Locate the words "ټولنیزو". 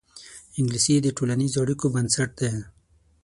1.17-1.57